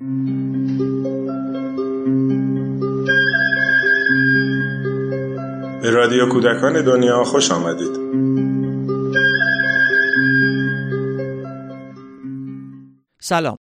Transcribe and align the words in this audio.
به 0.00 0.06
رادیو 5.90 6.28
کودکان 6.32 6.84
دنیا 6.84 7.24
خوش 7.24 7.50
آمدید 7.50 7.96
سلام 13.20 13.56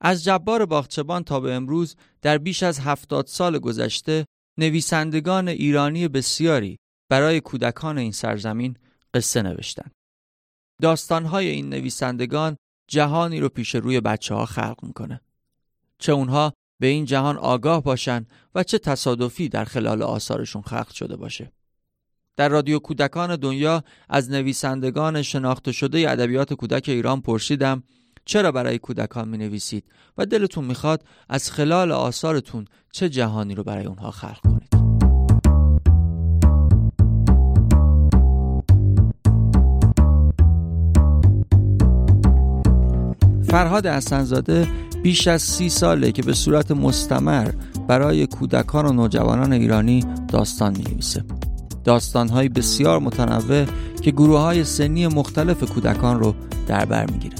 از 0.00 0.24
جبار 0.24 0.66
باغچبان 0.66 1.24
تا 1.24 1.40
به 1.40 1.52
امروز 1.54 1.96
در 2.22 2.38
بیش 2.38 2.62
از 2.62 2.80
هفتاد 2.80 3.26
سال 3.26 3.58
گذشته 3.58 4.26
نویسندگان 4.58 5.48
ایرانی 5.48 6.08
بسیاری 6.08 6.78
برای 7.10 7.40
کودکان 7.40 7.98
این 7.98 8.12
سرزمین 8.12 8.76
قصه 9.14 9.42
نوشتند. 9.42 9.92
داستانهای 10.82 11.48
این 11.48 11.68
نویسندگان 11.68 12.56
جهانی 12.92 13.40
رو 13.40 13.48
پیش 13.48 13.74
روی 13.74 14.00
بچه 14.00 14.34
ها 14.34 14.46
خلق 14.46 14.78
می‌کنه. 14.82 15.20
چه 15.98 16.12
اونها 16.12 16.52
به 16.80 16.86
این 16.86 17.04
جهان 17.04 17.36
آگاه 17.36 17.82
باشن 17.82 18.26
و 18.54 18.62
چه 18.62 18.78
تصادفی 18.78 19.48
در 19.48 19.64
خلال 19.64 20.02
آثارشون 20.02 20.62
خلق 20.62 20.90
شده 20.90 21.16
باشه. 21.16 21.52
در 22.36 22.48
رادیو 22.48 22.78
کودکان 22.78 23.36
دنیا 23.36 23.84
از 24.08 24.30
نویسندگان 24.30 25.22
شناخته 25.22 25.72
شده 25.72 26.10
ادبیات 26.10 26.54
کودک 26.54 26.88
ایران 26.88 27.20
پرسیدم 27.20 27.82
چرا 28.24 28.52
برای 28.52 28.78
کودکان 28.78 29.28
می 29.28 29.38
نویسید 29.38 29.84
و 30.18 30.26
دلتون 30.26 30.64
می‌خواد 30.64 31.04
از 31.28 31.50
خلال 31.50 31.92
آثارتون 31.92 32.64
چه 32.92 33.08
جهانی 33.08 33.54
رو 33.54 33.64
برای 33.64 33.86
اونها 33.86 34.10
خلق 34.10 34.40
کنید 34.40 34.61
فرهاد 43.52 43.86
حسنزاده 43.86 44.68
بیش 45.02 45.28
از 45.28 45.42
سی 45.42 45.68
ساله 45.68 46.12
که 46.12 46.22
به 46.22 46.34
صورت 46.34 46.70
مستمر 46.70 47.48
برای 47.88 48.26
کودکان 48.26 48.86
و 48.86 48.92
نوجوانان 48.92 49.52
ایرانی 49.52 50.04
داستان 50.28 50.76
می 50.76 50.84
نویسه 50.92 51.24
داستانهایی 51.84 52.48
بسیار 52.48 52.98
متنوع 52.98 53.64
که 54.02 54.10
گروه 54.10 54.40
های 54.40 54.64
سنی 54.64 55.06
مختلف 55.06 55.72
کودکان 55.72 56.20
رو 56.20 56.34
در 56.66 56.84
بر 56.84 57.10
می‌گیره. 57.10 57.36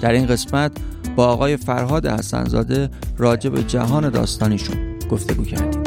در 0.00 0.12
این 0.12 0.26
قسمت 0.26 0.72
با 1.16 1.26
آقای 1.26 1.56
فرهاد 1.56 2.06
حسنزاده 2.06 2.90
راجع 3.18 3.50
به 3.50 3.62
جهان 3.62 4.08
داستانیشون 4.08 4.76
گفتگو 5.10 5.44
کردیم. 5.44 5.79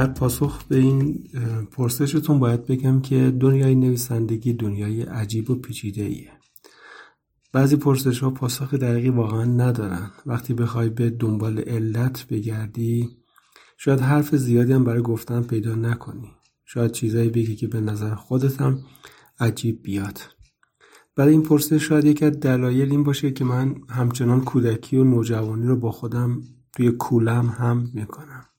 در 0.00 0.06
پاسخ 0.06 0.64
به 0.64 0.76
این 0.76 1.28
پرسشتون 1.70 2.38
باید 2.38 2.66
بگم 2.66 3.00
که 3.00 3.36
دنیای 3.40 3.74
نویسندگی 3.74 4.52
دنیای 4.52 5.02
عجیب 5.02 5.50
و 5.50 5.54
پیچیده 5.54 6.02
ایه 6.02 6.30
بعضی 7.52 7.76
پرسش 7.76 8.20
ها 8.20 8.30
پاسخ 8.30 8.74
دقیقی 8.74 9.08
واقعا 9.08 9.44
ندارن. 9.44 10.10
وقتی 10.26 10.54
بخوای 10.54 10.88
به 10.88 11.10
دنبال 11.10 11.58
علت 11.58 12.26
بگردی 12.26 13.08
شاید 13.76 14.00
حرف 14.00 14.36
زیادی 14.36 14.72
هم 14.72 14.84
برای 14.84 15.02
گفتن 15.02 15.42
پیدا 15.42 15.74
نکنی. 15.74 16.30
شاید 16.64 16.92
چیزایی 16.92 17.28
بگی 17.28 17.56
که 17.56 17.66
به 17.68 17.80
نظر 17.80 18.14
خودت 18.14 18.60
هم 18.60 18.78
عجیب 19.40 19.82
بیاد. 19.82 20.20
برای 21.16 21.32
این 21.32 21.42
پرسش 21.42 21.82
شاید 21.82 22.04
یکی 22.04 22.24
از 22.24 22.40
دلایل 22.40 22.90
این 22.90 23.04
باشه 23.04 23.30
که 23.30 23.44
من 23.44 23.74
همچنان 23.88 24.44
کودکی 24.44 24.96
و 24.96 25.04
نوجوانی 25.04 25.66
رو 25.66 25.76
با 25.76 25.90
خودم 25.90 26.42
توی 26.76 26.90
کولم 26.90 27.46
هم 27.46 27.90
می‌کنم. 27.94 28.49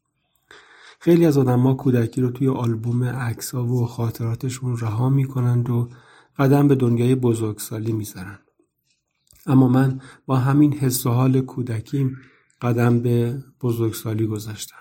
خیلی 1.04 1.26
از 1.26 1.38
آدم 1.38 1.74
کودکی 1.74 2.22
رو 2.22 2.30
توی 2.30 2.48
آلبوم 2.48 3.04
عکس‌ها 3.04 3.66
و 3.66 3.86
خاطراتشون 3.86 4.78
رها 4.78 5.10
می‌کنند 5.10 5.70
و 5.70 5.90
قدم 6.38 6.68
به 6.68 6.76
دنیای 6.76 7.16
بزرگسالی 7.16 7.92
می‌ذارن. 7.92 8.40
اما 9.46 9.68
من 9.68 10.02
با 10.26 10.38
همین 10.38 10.74
حس 10.74 11.06
و 11.06 11.10
حال 11.10 11.42
کودکیم 11.42 12.18
قدم 12.62 13.00
به 13.00 13.44
بزرگسالی 13.62 14.28
گذاشتم. 14.28 14.78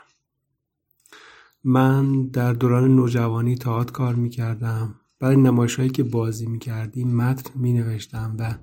من 1.64 2.26
در 2.26 2.52
دوران 2.52 2.96
نوجوانی 2.96 3.54
تئاتر 3.54 3.92
کار 3.92 4.14
می‌کردم. 4.14 4.94
برای 5.20 5.36
نمایش 5.36 5.76
هایی 5.76 5.90
که 5.90 6.02
بازی 6.02 6.46
می‌کردیم 6.46 7.16
متن 7.16 7.60
می 7.60 7.72
نوشتم 7.72 8.36
و 8.38 8.54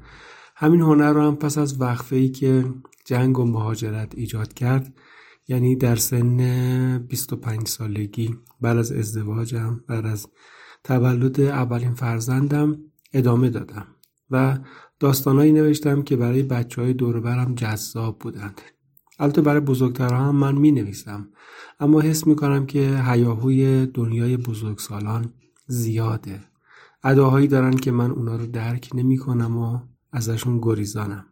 همین 0.56 0.82
هنر 0.82 1.14
رو 1.14 1.22
هم 1.22 1.36
پس 1.36 1.58
از 1.58 1.82
وقفه 1.82 2.16
ای 2.16 2.30
که 2.30 2.74
جنگ 3.06 3.40
و 3.40 3.46
مهاجرت 3.46 4.16
ایجاد 4.16 4.54
کرد 4.54 4.94
یعنی 5.48 5.76
در 5.76 5.96
سن 5.96 6.98
25 6.98 7.68
سالگی 7.68 8.36
بعد 8.62 8.78
از 8.78 8.92
ازدواجم 8.92 9.84
بعد 9.88 10.06
از 10.06 10.28
تولد 10.84 11.42
اولین 11.42 11.94
فرزندم 11.94 12.78
ادامه 13.14 13.50
دادم 13.50 13.88
و 14.32 14.58
داستانهایی 15.00 15.52
نوشتم 15.52 16.02
که 16.02 16.16
برای 16.16 16.44
بچه 16.44 16.82
های 16.82 16.94
دوربرم 16.94 17.56
جذاب 17.56 18.20
بودند. 18.20 18.62
البته 19.20 19.42
برای 19.42 19.60
بزرگترها 19.60 20.26
هم 20.26 20.36
من 20.36 20.56
می 20.56 20.72
نویسم 20.72 21.30
اما 21.80 22.02
حس 22.02 22.28
می 22.28 22.36
کنم 22.36 22.66
که 22.66 23.04
هیاهوی 23.06 23.86
دنیای 23.86 24.38
بزرگسالان 24.38 25.34
زیاده. 25.68 26.42
اداهایی 27.04 27.48
دارن 27.48 27.76
که 27.76 27.92
من 27.92 28.12
اونا 28.12 28.36
رو 28.36 28.46
درک 28.46 28.90
نمی 28.94 29.18
کنم 29.18 29.58
و 29.58 29.80
ازشون 30.12 30.60
گریزانم. 30.62 31.26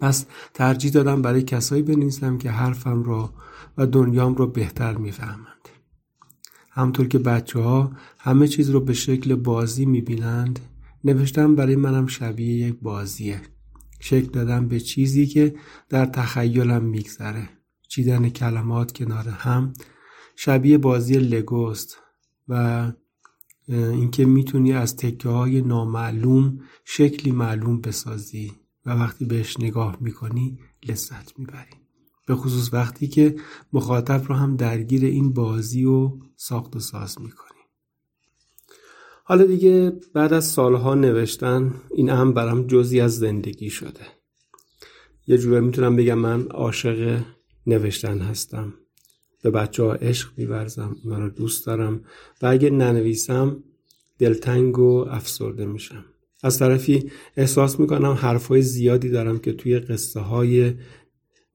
پس 0.00 0.26
ترجیح 0.54 0.90
دادم 0.90 1.22
برای 1.22 1.42
کسایی 1.42 1.82
بنویسم 1.82 2.38
که 2.38 2.50
حرفم 2.50 3.02
رو 3.02 3.30
و 3.78 3.86
دنیام 3.86 4.34
رو 4.34 4.46
بهتر 4.46 4.96
می‌فهمند. 4.96 5.68
همطور 6.70 7.08
که 7.08 7.18
بچه 7.18 7.60
ها 7.60 7.92
همه 8.18 8.48
چیز 8.48 8.70
رو 8.70 8.80
به 8.80 8.92
شکل 8.92 9.34
بازی 9.34 9.86
می‌بینند 9.86 10.60
نوشتم 11.04 11.54
برای 11.54 11.76
منم 11.76 12.06
شبیه 12.06 12.68
یک 12.68 12.76
بازیه. 12.82 13.40
شکل 14.00 14.30
دادم 14.30 14.68
به 14.68 14.80
چیزی 14.80 15.26
که 15.26 15.54
در 15.88 16.06
تخیلم 16.06 16.84
میگذره. 16.84 17.48
چیدن 17.88 18.28
کلمات 18.28 18.92
کنار 18.92 19.28
هم 19.28 19.72
شبیه 20.36 20.78
بازی 20.78 21.14
لگوست 21.14 21.98
و 22.48 22.92
اینکه 23.68 24.24
می‌تونی 24.24 24.72
از 24.72 24.96
تکه 24.96 25.28
های 25.28 25.62
نامعلوم 25.62 26.60
شکلی 26.84 27.32
معلوم 27.32 27.80
بسازی. 27.80 28.52
و 28.86 28.90
وقتی 28.90 29.24
بهش 29.24 29.60
نگاه 29.60 29.96
می‌کنی 30.00 30.58
لذت 30.88 31.38
می‌بری. 31.38 31.74
به 32.26 32.34
خصوص 32.34 32.72
وقتی 32.72 33.08
که 33.08 33.36
مخاطب 33.72 34.24
رو 34.28 34.34
هم 34.34 34.56
درگیر 34.56 35.04
این 35.04 35.32
بازی 35.32 35.84
و 35.84 36.12
ساخت 36.36 36.76
و 36.76 36.80
ساز 36.80 37.20
می‌کنی. 37.20 37.48
حالا 39.24 39.44
دیگه 39.44 39.92
بعد 40.14 40.32
از 40.32 40.44
سالها 40.44 40.94
نوشتن 40.94 41.74
این 41.94 42.08
هم 42.08 42.32
برام 42.32 42.66
جزی 42.66 43.00
از 43.00 43.18
زندگی 43.18 43.70
شده. 43.70 44.06
یه 45.26 45.38
جوره 45.38 45.60
می‌تونم 45.60 45.96
بگم 45.96 46.18
من 46.18 46.42
عاشق 46.42 47.22
نوشتن 47.66 48.18
هستم. 48.18 48.74
به 49.42 49.50
بچه 49.50 49.82
ها 49.82 49.94
عشق 49.94 50.32
میورزم 50.36 50.96
اونا 51.04 51.18
رو 51.18 51.28
دوست 51.28 51.66
دارم 51.66 52.04
و 52.42 52.46
اگه 52.46 52.70
ننویسم 52.70 53.64
دلتنگ 54.18 54.78
و 54.78 55.06
افسرده 55.10 55.66
میشم. 55.66 56.04
از 56.44 56.58
طرفی 56.58 57.10
احساس 57.36 57.80
می‌کنم 57.80 58.12
حرفهای 58.12 58.62
زیادی 58.62 59.08
دارم 59.08 59.38
که 59.38 59.52
توی 59.52 59.78
قصه 59.78 60.20
های 60.20 60.74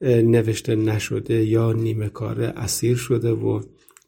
نوشته 0.01 0.75
نشده 0.75 1.45
یا 1.45 1.73
نیمه 1.73 2.09
کاره 2.09 2.45
اسیر 2.45 2.97
شده 2.97 3.31
و 3.31 3.61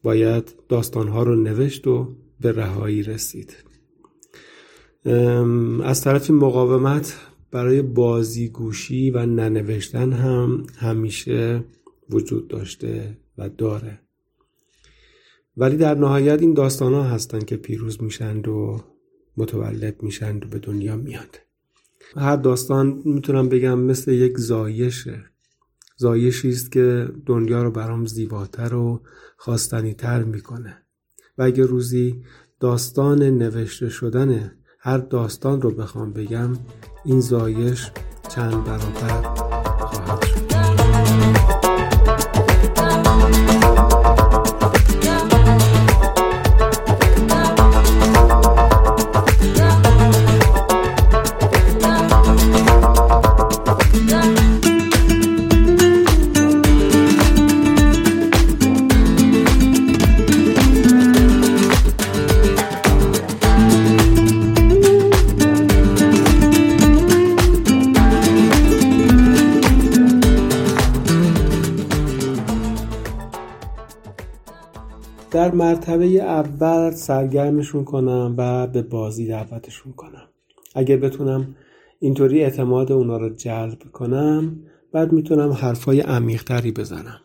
باید 0.03 0.55
داستانها 0.69 1.23
رو 1.23 1.35
نوشت 1.35 1.87
و 1.87 2.15
به 2.39 2.51
رهایی 2.51 3.03
رسید. 3.03 3.55
از 5.83 6.01
طرفی 6.01 6.33
مقاومت 6.33 7.17
برای 7.51 7.81
بازیگوشی 7.81 9.11
و 9.11 9.25
ننوشتن 9.25 10.13
هم 10.13 10.65
همیشه 10.77 11.63
وجود 12.09 12.47
داشته 12.47 13.17
و 13.37 13.49
داره. 13.49 13.99
ولی 15.57 15.77
در 15.77 15.95
نهایت 15.95 16.41
این 16.41 16.53
داستان 16.53 16.93
ها 16.93 17.03
هستن 17.03 17.39
که 17.39 17.57
پیروز 17.57 18.03
میشند 18.03 18.47
و 18.47 18.81
متولد 19.37 20.03
میشند 20.03 20.45
و 20.45 20.49
به 20.49 20.59
دنیا 20.59 20.95
میاد. 20.95 21.39
هر 22.15 22.35
داستان 22.35 23.01
می‌تونم 23.05 23.49
بگم 23.49 23.79
مثل 23.79 24.11
یک 24.11 24.37
زایشه. 24.37 25.25
زایشی 25.97 26.49
است 26.49 26.71
که 26.71 27.09
دنیا 27.25 27.63
رو 27.63 27.71
برام 27.71 28.05
زیباتر 28.05 28.73
و 28.73 29.01
خواستنیتر 29.37 30.23
می‌کنه. 30.23 30.77
و 31.37 31.43
اگه 31.43 31.65
روزی 31.65 32.23
داستان 32.59 33.23
نوشته 33.23 33.89
شدن 33.89 34.51
هر 34.79 34.97
داستان 34.97 35.61
رو 35.61 35.71
بخوام 35.71 36.13
بگم 36.13 36.49
این 37.05 37.21
زایش 37.21 37.91
چند 38.29 38.63
برابر 38.63 39.50
مرتبه 75.61 76.05
اول 76.05 76.91
سرگرمشون 76.91 77.83
کنم 77.83 78.35
و 78.37 78.67
به 78.67 78.81
بازی 78.81 79.27
دعوتشون 79.27 79.93
کنم. 79.93 80.27
اگر 80.75 80.97
بتونم 80.97 81.55
اینطوری 81.99 82.41
اعتماد 82.41 82.91
اونا 82.91 83.17
رو 83.17 83.29
جلب 83.29 83.79
کنم 83.93 84.59
بعد 84.91 85.11
می‌تونم 85.11 85.51
حرفای 85.51 86.01
عمیقتری 86.01 86.71
بزنم. 86.71 87.19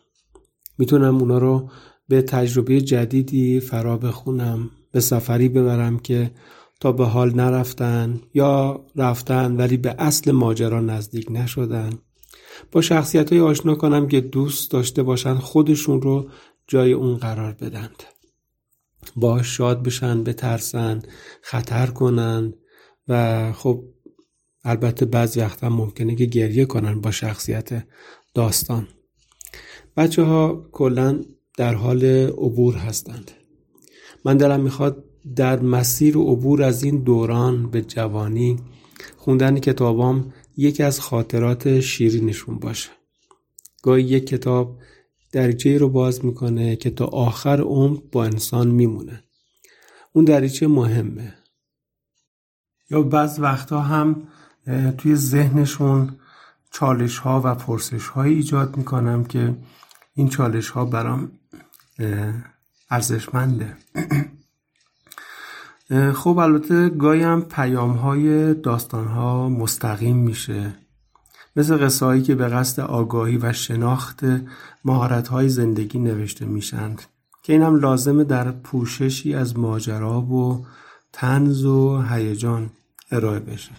می‌تونم 0.77 1.17
اونا 1.17 1.37
رو 1.37 1.69
به 2.07 2.21
تجربه 2.21 2.81
جدیدی 2.81 3.59
فرا 3.59 3.97
بخونم 3.97 4.69
به 4.91 4.99
سفری 4.99 5.49
ببرم 5.49 5.99
که 5.99 6.31
تا 6.79 6.91
به 6.91 7.05
حال 7.05 7.35
نرفتن 7.35 8.21
یا 8.33 8.85
رفتن 8.95 9.55
ولی 9.55 9.77
به 9.77 9.95
اصل 9.99 10.31
ماجرا 10.31 10.81
نزدیک 10.81 11.27
نشدن. 11.31 11.89
با 12.71 12.81
شخصیت 12.81 13.33
های 13.33 13.41
آشنا 13.41 13.75
کنم 13.75 14.07
که 14.07 14.21
دوست 14.21 14.71
داشته 14.71 15.03
باشن 15.03 15.33
خودشون 15.33 16.01
رو 16.01 16.27
جای 16.67 16.93
اون 16.93 17.15
قرار 17.15 17.55
بدند. 17.61 18.03
با 19.15 19.43
شاد 19.43 19.83
بشن 19.83 20.23
بترسن 20.23 21.01
خطر 21.41 21.87
کنن 21.87 22.53
و 23.07 23.53
خب 23.53 23.83
البته 24.63 25.05
بعضی 25.05 25.39
وقتا 25.39 25.69
ممکنه 25.69 26.15
که 26.15 26.25
گریه 26.25 26.65
کنن 26.65 27.01
با 27.01 27.11
شخصیت 27.11 27.87
داستان. 28.33 28.87
بچه 29.97 30.23
ها 30.23 30.69
کلا 30.71 31.23
در 31.57 31.73
حال 31.73 32.05
عبور 32.27 32.75
هستند. 32.75 33.31
من 34.25 34.37
دلم 34.37 34.59
می‌خواد 34.61 35.03
در 35.35 35.59
مسیر 35.59 36.17
و 36.17 36.23
عبور 36.23 36.63
از 36.63 36.83
این 36.83 37.03
دوران 37.03 37.69
به 37.69 37.81
جوانی 37.81 38.59
خوندن 39.17 39.59
کتابام 39.59 40.33
یکی 40.57 40.83
از 40.83 40.99
خاطرات 40.99 41.79
شیرینشون 41.79 42.59
باشه. 42.59 42.89
گاهی 43.83 44.03
یک 44.03 44.27
کتاب 44.27 44.77
دریچه 45.37 45.77
رو 45.77 45.89
باز 45.89 46.25
می‌کنه 46.25 46.75
که 46.75 46.89
تا 46.89 47.05
آخر 47.05 47.61
عمر 47.61 47.99
با 48.11 48.25
انسان 48.25 48.67
میمونه. 48.67 49.23
اون 50.13 50.25
دریچه 50.25 50.67
مهمه. 50.67 51.33
یا 52.89 53.01
بعض 53.01 53.39
وقتا 53.39 53.81
هم 53.81 54.27
توی 54.97 55.15
ذهنشون 55.15 56.15
چالش 56.71 57.17
ها 57.17 57.41
و 57.45 57.55
پرسش 57.55 58.07
های 58.07 58.33
ایجاد 58.33 58.77
می‌کنم 58.77 59.23
که 59.23 59.55
این 60.13 60.29
چالش 60.29 60.69
ها 60.69 60.85
برام 60.85 61.31
ارزشمنده. 62.89 63.77
خب 66.13 66.37
البته 66.37 66.89
گاهی 66.89 67.21
هم 67.21 67.41
پیام 67.41 67.91
های 67.91 68.53
داستان 68.53 69.07
ها 69.07 69.49
مستقیم 69.49 70.17
میشه. 70.17 70.86
مثل 71.57 71.77
قصه 71.77 72.21
که 72.21 72.35
به 72.35 72.47
قصد 72.47 72.79
آگاهی 72.79 73.37
و 73.37 73.53
شناخت 73.53 74.25
مهارت 74.85 75.27
های 75.27 75.49
زندگی 75.49 75.99
نوشته 75.99 76.45
میشند 76.45 77.01
که 77.43 77.53
این 77.53 77.61
هم 77.61 77.75
لازمه 77.75 78.23
در 78.23 78.51
پوششی 78.51 79.33
از 79.33 79.57
ماجرا 79.57 80.21
و 80.21 80.65
تنز 81.13 81.65
و 81.65 82.01
هیجان 82.01 82.69
ارائه 83.11 83.39
بشه. 83.39 83.71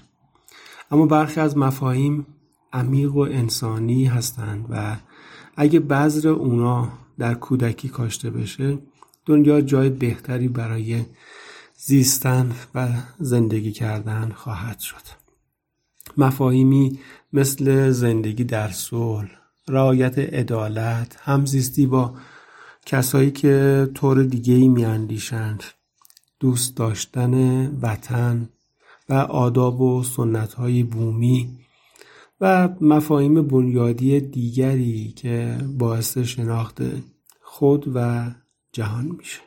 اما 0.91 1.07
برخی 1.07 1.41
از 1.41 1.57
مفاهیم 1.57 2.27
عمیق 2.73 3.15
و 3.15 3.19
انسانی 3.19 4.05
هستند 4.05 4.67
و 4.71 4.97
اگه 5.57 5.81
بذر 5.81 6.29
اونا 6.29 6.89
در 7.19 7.35
کودکی 7.35 7.89
کاشته 7.89 8.31
بشه 8.31 8.79
دنیا 9.27 9.61
جای 9.61 9.89
بهتری 9.89 10.49
برای 10.49 11.05
زیستن 11.77 12.53
و 12.75 12.89
زندگی 13.19 13.73
کردن 13.73 14.33
خواهد 14.37 14.79
شد. 14.79 15.18
مفاهیمی 16.17 16.99
مثل 17.33 17.91
زندگی 17.91 18.45
در 18.45 18.69
صلح 18.69 19.31
رعایت 19.69 20.19
عدالت 20.19 21.17
همزیستی 21.21 21.87
با 21.87 22.15
کسایی 22.87 23.31
که 23.31 23.89
طور 23.95 24.23
دیگه 24.23 24.55
ای 24.55 24.69
میاندیشند 24.69 25.63
دوست 26.41 26.77
داشتن 26.77 27.67
وطن 27.67 28.49
و 29.09 29.15
آداب 29.15 29.81
و 29.81 30.03
سنت 30.03 30.53
های 30.53 30.83
بومی 30.83 31.59
و 32.41 32.69
مفاهیم 32.81 33.43
بنیادی 33.43 34.21
دیگری 34.21 35.13
که 35.17 35.59
باعث 35.79 36.19
شناخت 36.19 36.83
خود 37.41 37.93
و 37.95 38.31
جهان 38.73 39.17
میشه. 39.19 39.41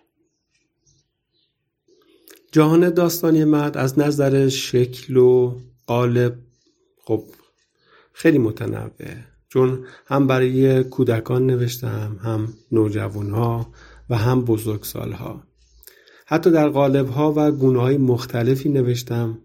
جهان 2.52 2.90
داستانی 2.90 3.44
مرد 3.44 3.78
از 3.78 4.00
نظر 4.00 4.50
شکل 4.50 5.18
و 5.18 5.56
قالب 5.88 6.36
خب 7.04 7.24
خیلی 8.14 8.38
متنوعه 8.38 9.26
چون 9.50 9.86
هم 10.06 10.28
برای 10.28 10.84
کودکان 10.84 11.46
نوشتم 11.46 12.20
هم 12.24 12.54
نوجوان 12.72 13.32
ها 13.32 13.74
و 14.10 14.18
هم 14.18 14.46
بزرگسال 14.46 15.12
ها 15.12 15.44
حتی 16.26 16.52
در 16.52 16.70
قالب 16.70 17.10
ها 17.10 17.34
و 17.36 17.52
گونه 17.52 17.80
های 17.80 17.98
مختلفی 17.98 18.70
نوشتم 18.70 19.40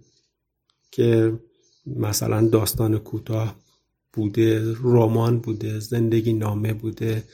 که 0.91 1.41
مثلا 1.87 2.49
داستان 2.49 2.99
کوتاه 2.99 3.57
بوده 4.13 4.75
رمان 4.83 5.39
بوده 5.39 5.79
زندگی 5.79 6.33
نامه 6.33 6.75
بوده 6.75 7.25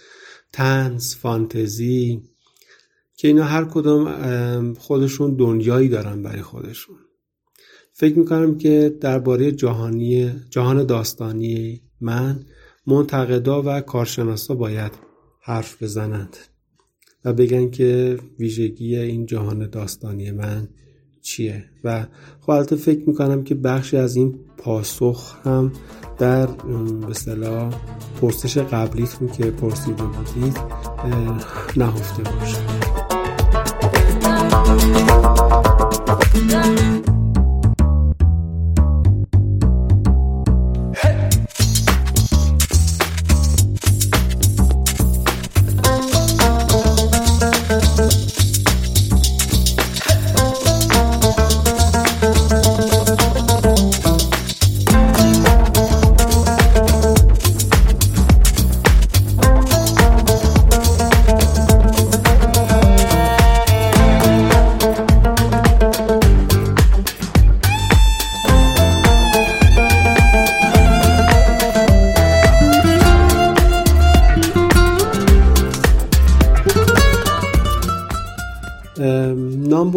تنز 0.52 1.14
فانتزی 1.14 2.22
که 3.16 3.28
اینا 3.28 3.44
هر 3.44 3.64
کدوم 3.64 4.74
خودشون 4.74 5.34
دنیایی 5.34 5.88
دارن 5.88 6.22
برای 6.22 6.42
خودشون. 6.42 6.96
فکر 8.02 8.18
می‌کنم 8.18 8.58
که 8.58 8.96
درباره 9.00 9.52
جهانی 9.52 10.32
جهان 10.50 10.86
داستانی 10.86 11.82
من 12.00 12.40
منتقدا 12.86 13.62
و 13.66 13.80
کارشناسا 13.80 14.54
باید 14.54 14.92
حرف 15.40 15.82
بزنند 15.82 16.36
و 17.24 17.32
بگن 17.32 17.70
که 17.70 18.18
ویژگی 18.38 18.96
این 18.96 19.26
جهان 19.26 19.70
داستانی 19.70 20.30
من 20.30 20.68
چیه. 21.20 21.64
و 21.84 22.06
خب 22.40 22.50
البته 22.50 22.76
فکر 22.76 23.08
می‌کنم 23.08 23.44
که 23.44 23.54
بخشی 23.54 23.96
از 23.96 24.16
این 24.16 24.38
پاسخ 24.58 25.46
هم 25.46 25.72
در 26.18 26.46
به 26.46 27.70
پرسش 28.20 28.58
قبلیتون 28.58 29.28
که 29.28 29.50
پرسیده 29.50 30.02
بودید 30.02 30.58
نهفته 31.76 32.22
باشه. 32.22 32.58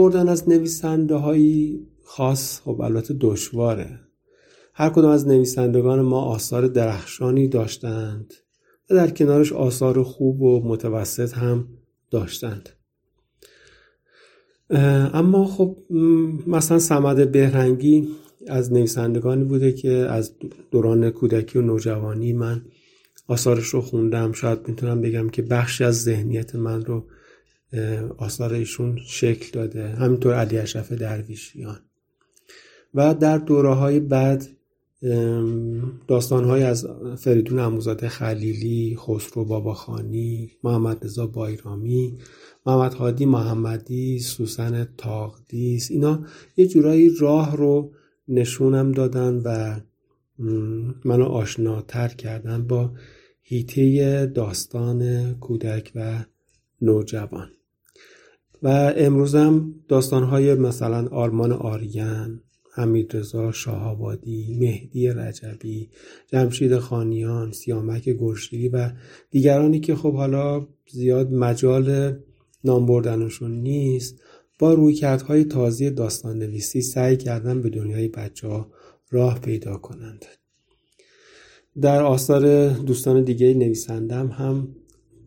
بردن 0.05 0.29
از 0.29 0.49
نویسنده 0.49 1.15
های 1.15 1.79
خاص 2.03 2.61
خب 2.61 2.81
البته 2.81 3.15
دشواره. 3.19 3.99
هر 4.73 4.89
کدام 4.89 5.11
از 5.11 5.27
نویسندگان 5.27 6.01
ما 6.01 6.21
آثار 6.21 6.67
درخشانی 6.67 7.47
داشتند 7.47 8.33
و 8.89 8.95
در 8.95 9.09
کنارش 9.09 9.53
آثار 9.53 10.03
خوب 10.03 10.41
و 10.41 10.67
متوسط 10.67 11.33
هم 11.33 11.67
داشتند. 12.11 12.69
اما 15.13 15.45
خب 15.45 15.77
مثلا 16.47 16.79
سمد 16.79 17.31
بهرنگی 17.31 18.07
از 18.47 18.73
نویسندگانی 18.73 19.43
بوده 19.43 19.71
که 19.71 19.91
از 19.91 20.33
دوران 20.71 21.09
کودکی 21.09 21.59
و 21.59 21.61
نوجوانی 21.61 22.33
من 22.33 22.61
آثارش 23.27 23.67
رو 23.67 23.81
خوندم. 23.81 24.31
شاید 24.31 24.67
می‌تونم 24.67 25.01
بگم 25.01 25.29
که 25.29 25.41
بخشی 25.41 25.83
از 25.83 26.03
ذهنیت 26.03 26.55
من 26.55 26.85
رو 26.85 27.05
آثار 28.17 28.53
ایشون 28.53 28.99
شکل 29.05 29.51
داده. 29.51 29.89
همینطور 29.89 30.33
علی 30.33 30.57
اشرف 30.57 30.91
درویشیان. 30.91 31.79
و 32.93 33.13
در 33.13 33.37
دوره 33.37 33.73
های 33.73 33.99
بعد 33.99 34.47
داستان 36.07 36.49
از 36.49 36.87
فریدون 37.17 37.59
اموزاده 37.59 38.09
خلیلی 38.09 38.97
خسرو 38.99 39.45
باباخانی 39.45 40.51
محمد 40.63 41.05
رضا 41.05 41.27
بایرامی 41.27 42.17
محمد 42.65 42.93
هادی 42.93 43.25
محمدی 43.25 44.19
سوسن 44.19 44.87
تاقدیس 44.97 45.91
اینا 45.91 46.25
یه 46.57 46.67
جورایی 46.67 47.15
راه 47.19 47.57
رو 47.57 47.91
نشونم 48.27 48.91
دادن 48.91 49.41
و 49.45 49.79
منو 51.05 51.25
آشناتر 51.25 52.07
کردن 52.07 52.67
با 52.67 52.91
هیته 53.41 54.25
داستان 54.25 55.33
کودک 55.33 55.91
و 55.95 56.25
نوجوان 56.85 57.51
و 58.63 58.93
امروزم 58.97 59.73
داستانهای 59.87 60.55
مثلا 60.55 61.07
آرمان 61.07 61.51
آریان 61.51 62.41
حمید 62.71 63.17
رضا 63.17 63.51
شاهابادی، 63.51 64.57
مهدی 64.59 65.07
رجبی، 65.07 65.89
جمشید 66.27 66.77
خانیان، 66.77 67.51
سیامک 67.51 68.09
گرشیری 68.09 68.69
و 68.69 68.91
دیگرانی 69.31 69.79
که 69.79 69.95
خب 69.95 70.13
حالا 70.13 70.67
زیاد 70.91 71.31
مجال 71.31 72.17
نام 72.63 72.85
بردنشون 72.85 73.51
نیست 73.51 74.15
با 74.59 74.73
رویکردهای 74.73 75.43
تازی 75.43 75.89
داستان 75.89 76.39
نویسی 76.39 76.81
سعی 76.81 77.17
کردن 77.17 77.61
به 77.61 77.69
دنیای 77.69 78.07
بچه 78.07 78.47
ها 78.47 78.71
راه 79.09 79.39
پیدا 79.39 79.77
کنند. 79.77 80.25
در 81.81 82.03
آثار 82.03 82.69
دوستان 82.69 83.23
دیگه 83.23 83.53
نویسندم 83.53 84.27
هم 84.27 84.75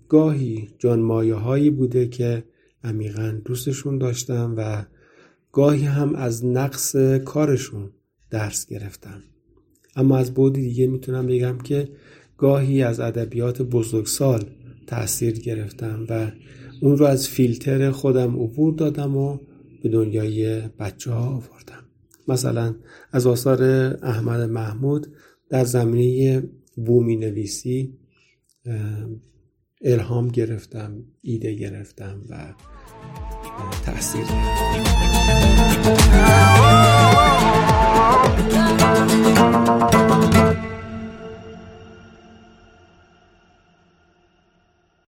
گاهی 0.09 0.69
جان 0.79 1.01
مایه 1.01 1.35
هایی 1.35 1.71
بوده 1.71 2.09
که 2.09 2.45
عمیقا 2.85 3.41
دوستشون 3.45 3.99
داشتم 3.99 4.55
و 4.57 4.85
گاهی 5.53 5.85
هم 5.85 6.15
از 6.15 6.45
نقص 6.45 6.97
کارشون 7.25 7.91
درس 8.31 8.67
گرفتم 8.67 9.23
اما 9.97 10.19
از 10.19 10.35
بودی 10.35 10.61
دیگه 10.61 10.87
می‌تونم 10.87 11.27
بگم 11.27 11.59
که 11.59 11.89
گاهی 12.37 12.83
از 12.83 13.01
ادبیات 13.01 13.63
بزرگسال 13.63 14.45
تاثیر 14.87 15.41
گرفتم 15.41 16.07
و 16.09 16.33
اون 16.81 16.99
رو 16.99 17.07
از 17.07 17.29
فیلتر 17.29 17.91
خودم 17.91 18.43
عبور 18.43 18.75
دادم 18.75 19.17
و 19.17 19.39
به 19.83 19.89
دنیای 19.89 20.61
بچه 20.61 21.11
ها 21.11 21.27
آوردم. 21.27 21.85
مثلا 22.29 22.75
از 23.13 23.27
آثار 23.27 23.63
احمد 24.03 24.41
محمود 24.51 25.07
در 25.51 25.65
زمینه 25.65 26.43
بومی 26.77 27.17
نویسی 27.17 27.99
الهام 29.83 30.29
گرفتم 30.29 30.93
ایده 31.23 31.55
گرفتم 31.55 32.21
و 32.31 32.55
تاثیر 33.87 34.25
گرفتم 34.25 34.79